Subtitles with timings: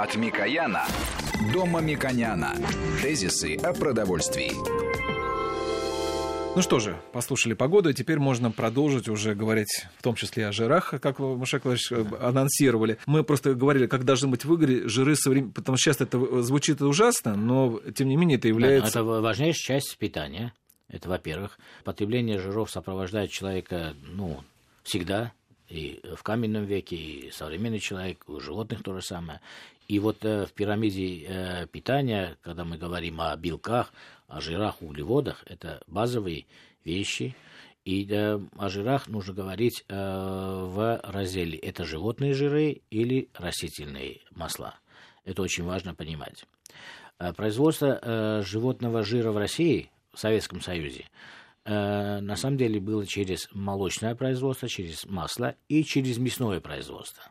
[0.00, 0.86] От Микояна
[1.52, 2.54] до Мамиконяна.
[3.02, 4.52] Тезисы о продовольствии.
[6.56, 10.52] Ну что же, послушали погоду, и теперь можно продолжить уже говорить, в том числе о
[10.52, 12.96] жирах, как вы, Машек Владимирович, э, анонсировали.
[13.04, 16.80] Мы просто говорили, как должны быть в игре жиры современные, потому что часто это звучит
[16.80, 18.94] ужасно, но тем не менее это является...
[18.94, 20.54] Да, это важнейшая часть питания.
[20.88, 24.42] Это, во-первых, потребление жиров сопровождает человека, ну,
[24.82, 25.34] всегда,
[25.70, 29.40] и в каменном веке, и современный человек, у животных то же самое.
[29.88, 33.92] И вот э, в пирамиде э, питания, когда мы говорим о белках,
[34.26, 36.46] о жирах, углеводах, это базовые
[36.84, 37.34] вещи.
[37.84, 44.74] И э, о жирах нужно говорить э, в разделе это животные жиры или растительные масла.
[45.24, 46.44] Это очень важно понимать.
[47.18, 51.06] Э, производство э, животного жира в России, в Советском Союзе,
[51.64, 57.24] э, на самом деле было через молочное производство, через масло и через мясное производство.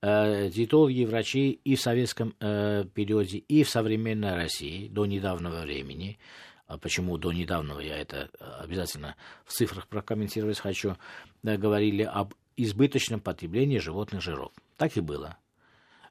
[0.00, 6.18] Э, диетологи, врачи и в советском э, периоде, и в современной России до недавнего времени,
[6.66, 10.96] а почему до недавнего я это обязательно в цифрах прокомментировать хочу,
[11.42, 14.52] э, говорили об избыточном потреблении животных жиров.
[14.76, 15.36] Так и было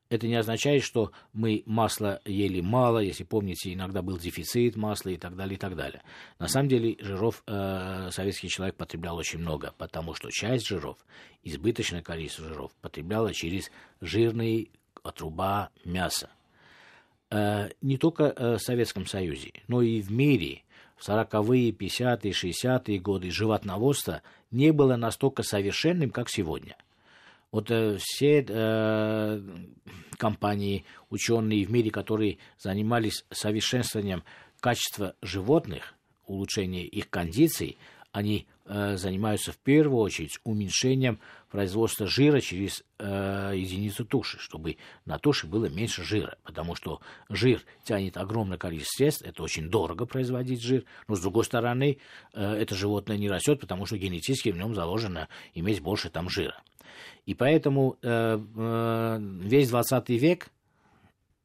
[0.10, 5.18] это не означает, что мы масло ели мало, если помните, иногда был дефицит масла и
[5.18, 6.02] так далее, и так далее.
[6.40, 10.98] На самом деле жиров э, советский человек потреблял очень много, потому что часть жиров,
[11.44, 14.68] избыточное количество жиров, потребляла через жирные
[15.04, 16.30] отруба мяса.
[17.30, 20.64] Э, не только э, в Советском Союзе, но и в мире
[20.96, 26.76] в 40-е, 50-е, 60-е годы животноводство не было настолько совершенным, как сегодня–
[27.52, 29.42] вот э, все э,
[30.18, 34.24] компании, ученые в мире, которые занимались совершенствованием
[34.60, 35.96] качества животных,
[36.26, 37.78] улучшением их кондиций,
[38.12, 45.48] они занимаются в первую очередь уменьшением производства жира через э, единицу туши, чтобы на туше
[45.48, 50.84] было меньше жира, потому что жир тянет огромное количество средств, это очень дорого производить жир,
[51.08, 52.00] но с другой стороны
[52.34, 56.62] э, это животное не растет, потому что генетически в нем заложено иметь больше там жира.
[57.26, 60.50] И поэтому э, э, весь 20 век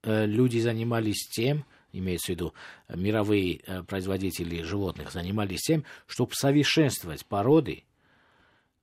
[0.03, 2.55] э, люди занимались тем, имеется в виду
[2.89, 7.85] мировые э, производители животных, занимались тем, чтобы совершенствовать породы,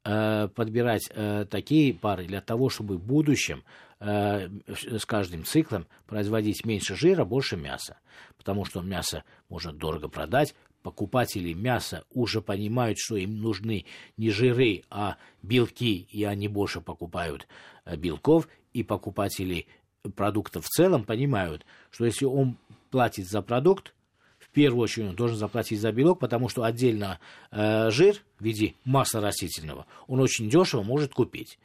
[0.03, 3.63] э, подбирать э, такие пары для того, чтобы в будущем
[3.99, 7.97] э, с каждым циклом производить меньше жира, больше мяса.
[8.37, 13.85] Потому что мясо можно дорого продать, покупатели мяса уже понимают, что им нужны
[14.17, 17.47] не жиры, а белки, и они больше покупают
[17.85, 19.67] э, белков, и покупатели
[20.15, 22.57] продуктов в целом понимают, что если он
[22.89, 23.93] платит за продукт,
[24.39, 27.19] в первую очередь он должен заплатить за белок, потому что отдельно
[27.51, 31.59] э, жир в виде масла растительного он очень дешево может купить.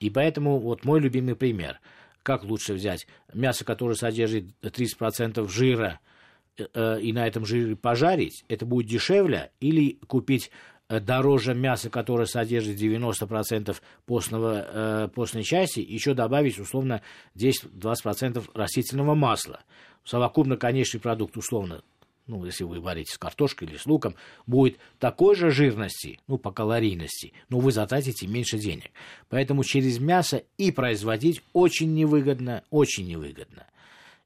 [0.00, 1.80] И поэтому вот мой любимый пример.
[2.22, 6.00] Как лучше взять мясо, которое содержит 30% жира–
[6.74, 10.50] Э, и на этом жире пожарить, это будет дешевле, или купить
[10.88, 13.74] э, дороже мясо, которое содержит 90%
[14.04, 17.00] постного, э, постной части, еще добавить условно
[17.36, 19.60] 10-20% растительного масла.
[20.04, 21.82] Совокупно конечный продукт условно
[22.26, 24.14] ну, если вы варите с картошкой или с луком,
[24.46, 28.90] будет такой же жирности, ну, по калорийности, но вы затратите меньше денег.
[29.28, 33.66] Поэтому через мясо и производить очень невыгодно, очень невыгодно.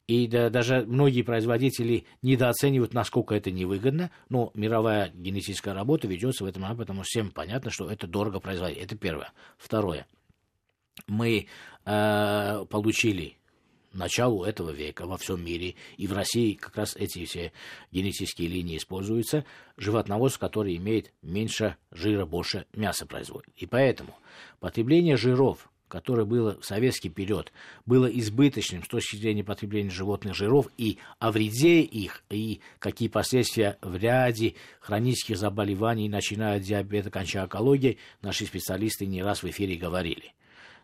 [0.07, 6.47] И да, даже многие производители недооценивают, насколько это невыгодно, но мировая генетическая работа ведется в
[6.47, 8.79] этом, потому что всем понятно, что это дорого производить.
[8.79, 9.33] Это первое.
[9.59, 10.07] Второе.
[11.09, 11.49] Мы
[11.85, 13.37] э, получили
[13.97, 17.53] началу этого века во всем мире, и в России как раз эти все
[17.93, 19.45] генетические линии используются,
[19.77, 23.51] животноводство, который имеет меньше жира, больше мяса производит.
[23.57, 24.15] И поэтому
[24.61, 27.53] потребление жиров которое было в советский период,
[27.85, 33.79] было избыточным с точки зрения потребления животных жиров и о вреде их, и какие последствия
[33.81, 39.77] в ряде хронических заболеваний, начиная от диабета, кончая онкологией, наши специалисты не раз в эфире
[39.77, 40.35] говорили.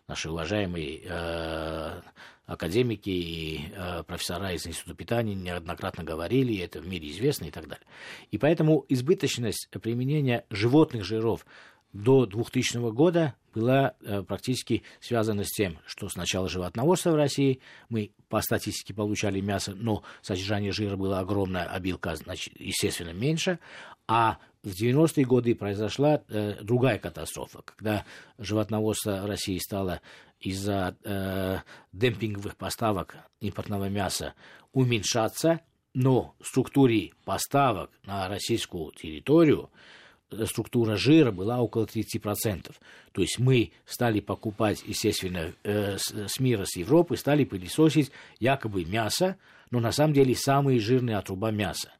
[0.08, 2.00] Наши уважаемые э,
[2.46, 7.68] академики и э, профессора из Института питания неоднократно говорили, это в мире известно и так
[7.68, 7.86] далее.
[8.30, 11.46] И поэтому избыточность применения животных жиров
[11.92, 18.12] до 2000 года была э, практически связана с тем, что сначала животноводство в России, мы
[18.28, 23.58] по статистике получали мясо, но содержание жира было огромное, а белка, значит, естественно, меньше.
[24.08, 28.04] А в 90-е годы произошла э, другая катастрофа, когда
[28.38, 30.00] животноводство России стало
[30.40, 31.58] из-за э,
[31.92, 34.34] демпинговых поставок импортного мяса
[34.72, 35.60] уменьшаться,
[35.94, 39.70] но в структуре поставок на российскую территорию
[40.46, 42.72] структура жира была около 30%.
[43.12, 49.36] То есть мы стали покупать, естественно, э, с мира, с Европы, стали пылесосить якобы мясо,
[49.70, 51.90] но на самом деле самые жирные отруба мяса.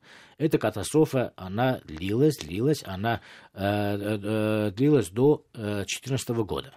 [0.42, 3.20] Эта катастрофа, она длилась, длилась, она
[3.54, 6.74] э, э, э длилась до 2014 э, года.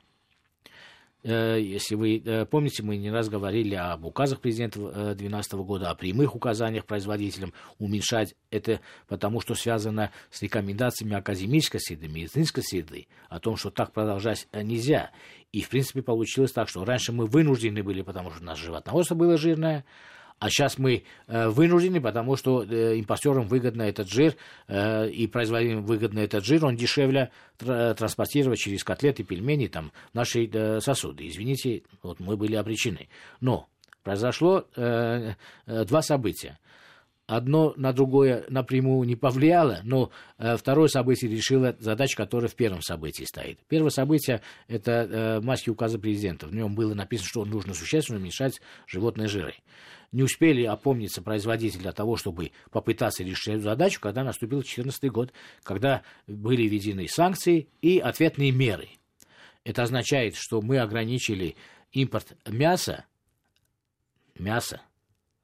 [1.23, 5.95] Э, если вы помните, мы не раз говорили об указах президента 2012 э, года, о
[5.95, 13.39] прямых указаниях производителям уменьшать это, потому что связано с рекомендациями академической среды, медицинской среды, о
[13.39, 15.09] том, что так продолжать нельзя.
[15.51, 19.15] И, в принципе, получилось так, что раньше мы вынуждены были, потому что у нас животноводство
[19.15, 19.85] было жирное,
[20.39, 24.35] а сейчас мы э, вынуждены, потому что э, импортерам выгодно этот жир
[24.67, 30.49] э, и производителям выгодно этот жир, он дешевле тр- транспортировать через котлеты, пельмени, там, наши
[30.81, 31.27] сосуды.
[31.27, 33.07] Извините, вот мы были обречены.
[33.39, 33.67] Но
[34.03, 36.59] произошло два события
[37.27, 42.81] одно на другое напрямую не повлияло, но э, второе событие решило задачу, которая в первом
[42.81, 43.60] событии стоит.
[43.68, 46.48] Первое событие– это э, майский указ президента.
[46.48, 49.56] В нем было написано, что нужно существенно уменьшать животные жиры
[50.12, 55.33] не успели опомниться производители для того, чтобы попытаться решить эту задачу, когда наступил 2014 год,
[55.62, 58.88] когда были введены санкции и ответные меры.
[59.66, 61.57] Это означает, что мы ограничили
[61.92, 63.04] импорт мяса,
[64.39, 64.81] мяса,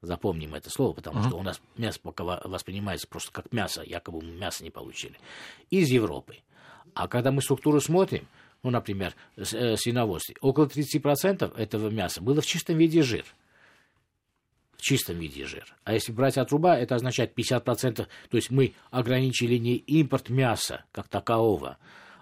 [0.02, 1.28] запомним это слово, потому uh-huh.
[1.28, 5.18] что у нас мясо пока воспринимается просто как мясо, якобы мы мясо не получили,
[5.70, 6.38] из Европы.
[6.94, 8.28] А когда мы структуру смотрим,
[8.64, 13.26] ну, например, э, свиноводстве, около 30% этого мяса было в чистом виде жир–
[14.82, 15.76] в чистом виде жир.
[15.84, 20.86] А если брать от руба, это означает 50%, то есть мы ограничили не импорт мяса
[20.92, 21.78] как такового,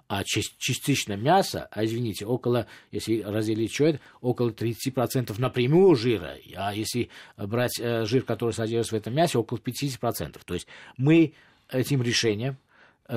[0.09, 6.73] а частично мяса, а извините, около, если разделить что это, около 30% напрямую жира, а
[6.73, 10.39] если брать э, жир, который содержится в этом мясе, около 50%.
[10.43, 10.65] То есть
[10.97, 11.33] мы
[11.71, 12.57] этим решением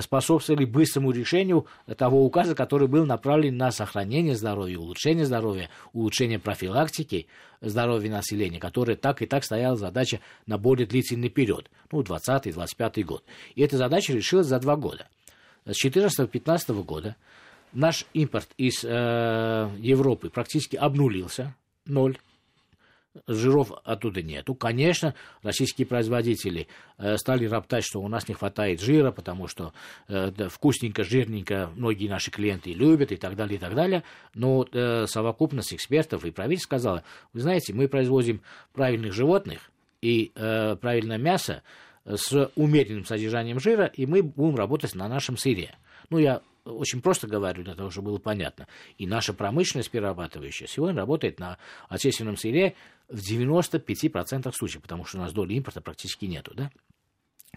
[0.00, 1.67] способствовали быстрому решению
[1.97, 7.27] того указа, который был направлен на сохранение здоровья, улучшение здоровья, улучшение профилактики
[7.62, 13.25] здоровья населения, которая так и так стояла задача на более длительный период, ну, 20-25 год.
[13.55, 15.06] И эта задача решилась за два года.
[15.64, 17.17] С 2014-2015 года
[17.73, 18.88] наш импорт из э,
[19.79, 21.55] Европы практически обнулился,
[21.87, 22.19] ноль
[23.26, 24.55] жиров оттуда нету.
[24.55, 26.67] Конечно, российские производители
[26.99, 29.73] э, стали роптать, что у нас не хватает жира, потому что
[30.09, 34.03] э, вкусненько, жирненько многие наши клиенты любят и так далее, и так далее.
[34.35, 38.41] Но э, совокупность экспертов и правительство сказала, вы знаете, мы производим
[38.73, 39.70] правильных животных
[40.00, 41.62] и э, правильное мясо
[42.04, 45.76] с умеренным содержанием жира, и мы будем работать на нашем сыре.
[46.10, 48.69] Ну, я очень просто говорю, для того, чтобы было понятно.
[48.99, 51.58] И наша промышленность перерабатывающая сегодня работает на
[51.88, 52.75] отечественном сыре
[53.08, 56.70] в 95% случаев, потому что у нас доли импорта практически нету, да?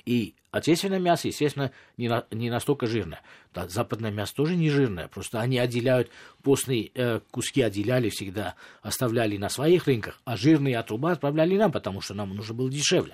[0.03, 3.21] И отечественное мясо, естественно, не, на, не настолько жирное.
[3.53, 6.09] Да, западное мясо тоже не жирное, просто они отделяют,
[6.43, 11.71] постные э, куски отделяли всегда, оставляли на своих рынках, а жирные от труба отправляли нам,
[11.71, 13.13] потому что нам нужно было дешевле.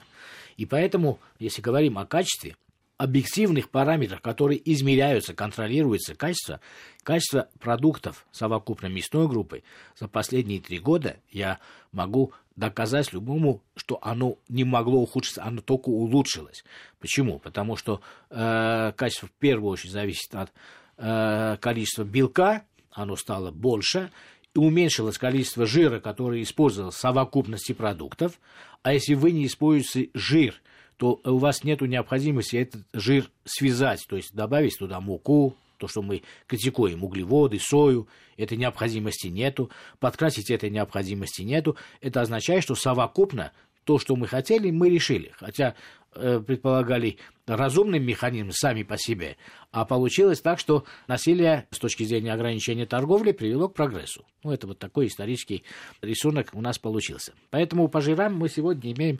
[0.57, 2.56] И поэтому, если говорим о качестве,
[3.01, 6.59] объективных параметрах, которые измеряются, контролируется качество,
[7.01, 9.63] качество продуктов совокупной мясной группы
[10.00, 11.57] за последние три года я
[11.92, 16.63] могу доказать любому, что оно не могло ухудшиться, оно только улучшилось.
[17.00, 17.39] Почему?
[17.39, 20.51] Потому что э, качество в первую очередь зависит от
[20.98, 24.12] э, количества белка, оно стало больше,
[24.56, 28.39] уменьшилось количество жира, которое использовалось в совокупности продуктов.
[28.84, 30.62] А если вы не используете жир–
[31.01, 36.03] то у вас нет необходимости этот жир связать, то есть добавить туда муку, то, что
[36.03, 41.75] мы критикуем, углеводы, сою, этой необходимости нету, подкрасить этой необходимости нету.
[42.01, 43.51] Это означает, что совокупно
[43.84, 45.31] то, что мы хотели, мы решили.
[45.38, 45.74] Хотя
[46.13, 49.38] предполагали разумный механизм сами по себе,
[49.72, 54.25] а получилось так, что насилие с точки зрения ограничения торговли привело к прогрессу.
[54.44, 55.63] Ну, это вот такой исторический
[56.01, 57.34] рисунок у нас получился.
[57.50, 59.20] Поэтому по жирам мы сегодня имеем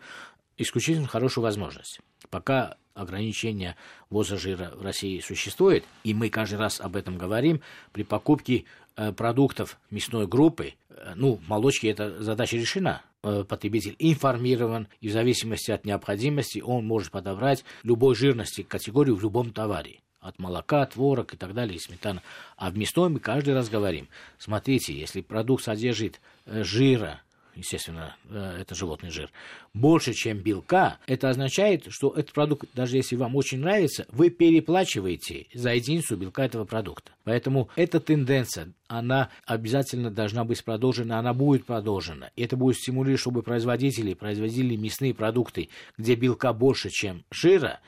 [0.58, 2.00] исключительно хорошую возможность.
[2.30, 3.76] Пока ограничение
[4.10, 7.62] ввоза жира в России существует, и мы каждый раз об этом говорим,
[7.94, 13.02] при покупке э, продуктов мясной группы, э, ну, молочки эта задача решена.
[13.24, 19.22] Э, потребитель информирован, и в зависимости от необходимости он может подобрать любой жирности категорию в
[19.22, 22.24] любом товаре от молока, творог и так далее, и сметана.
[22.58, 24.08] А в мясной мы каждый раз говорим,
[24.40, 27.22] смотрите, если продукт содержит жира
[27.56, 29.32] естественно, э, это животный жир,
[29.74, 35.48] больше, чем белка, это означает, что этот продукт, даже если вам очень нравится, вы переплачиваете
[35.54, 37.12] за единицу белка этого продукта.
[37.24, 42.32] Поэтому эта тенденция, она обязательно должна быть продолжена, она будет продолжена.
[42.36, 47.80] И это будет стимулировать, чтобы производители производили мясные продукты, где белка больше, чем жира,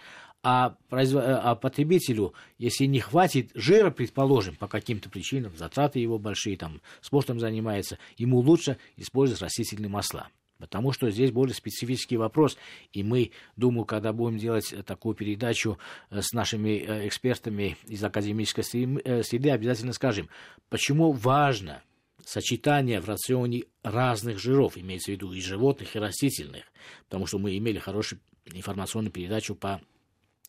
[0.45, 1.15] А, произв...
[1.17, 7.39] а потребителю, если не хватит жира, предположим, по каким-то причинам, затраты его большие, там, спортом
[7.39, 10.27] занимается, ему лучше использовать растительные масла.
[10.59, 12.57] Потому что здесь более специфический вопрос.
[12.91, 15.77] И мы, думаю, когда будем делать такую передачу
[16.09, 18.63] э, с нашими э, экспертами из академической
[19.03, 20.29] э, среды, обязательно скажем,
[20.69, 21.83] почему важно
[22.25, 26.63] сочетание в рационе разных жиров, имеется в виду и животных, и растительных.
[27.05, 29.81] Потому что мы имели хорошую информационную передачу по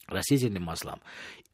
[0.06, 1.00] растительным маслам.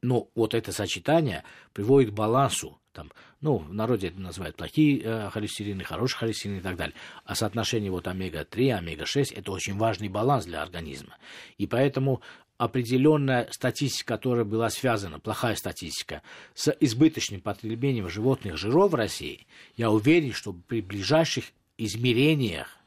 [0.03, 2.79] Но вот это сочетание приводит к балансу.
[2.93, 6.95] Там, ну, в народе это называют плохие э, холестерины, хорошие холестерины и так далее.
[7.25, 11.17] А соотношение вот омега-3, омега-6– это очень важный баланс для организма.
[11.57, 12.21] И поэтому
[12.59, 16.23] определенная статистика, которая была связана, плохая статистика,
[16.55, 21.45] с избыточным потреблением животных жиров в России, я уверен, что при ближайших
[21.79, 22.80] измерениях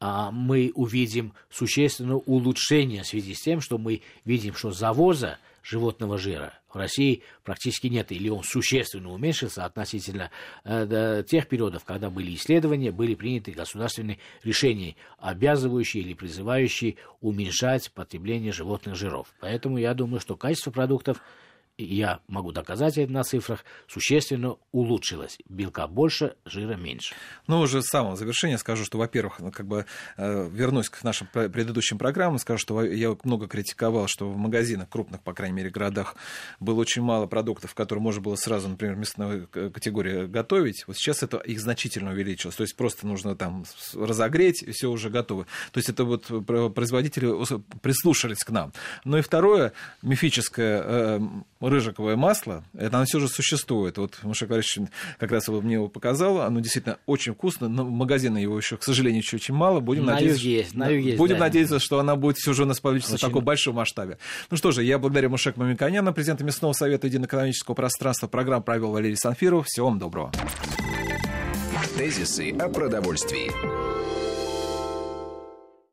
[0.00, 6.54] мы увидим существенное улучшение в связи с тем, что мы видим, что завоза животного жира
[6.72, 10.30] в России практически нет, или он существенно уменьшился относительно
[10.64, 18.52] э, тех периодов, когда были исследования, были приняты государственные решения, обязывающие или призывающие уменьшать потребление
[18.52, 19.34] животных жиров.
[19.40, 21.20] Поэтому я думаю, что качество продуктов
[21.84, 25.38] я могу доказать это на цифрах, существенно улучшилось.
[25.48, 27.14] Белка больше, жира меньше.
[27.46, 31.28] Ну, уже с самого завершения скажу, что, во-первых, ну, как бы э, вернусь к нашим
[31.32, 36.16] предыдущим программам, скажу, что я много критиковал, что в магазинах, крупных, по крайней мере, городах,
[36.58, 40.84] было очень мало продуктов, которые можно было сразу, например, мясной категории готовить.
[40.86, 42.56] Вот сейчас это их значительно увеличилось.
[42.56, 45.46] То есть просто нужно там разогреть, и все уже готово.
[45.72, 46.26] То есть это вот
[46.74, 47.30] производители
[47.80, 48.72] прислушались к нам.
[49.04, 49.72] Ну и второе,
[50.02, 51.20] мифическое э,
[51.68, 53.98] рыжиковое масло, это оно все же существует.
[53.98, 54.88] Вот Маша Борисович
[55.18, 58.82] как раз мне его показал, оно действительно очень вкусно, но в магазины его еще, к
[58.82, 59.80] сожалению, еще очень мало.
[59.80, 61.40] Будем на надеяться, юге есть, на юге есть, будем да.
[61.40, 63.26] надеяться, что она будет все же у нас получится Очень...
[63.26, 64.18] в таком большом масштабе.
[64.50, 68.26] Ну что же, я благодарю Мушек Мамиканяна, президента Мясного совета Единоэкономического пространства.
[68.26, 69.66] Программу провел Валерий Санфиров.
[69.66, 70.32] Всего вам доброго.
[71.96, 73.50] Тезисы о продовольствии.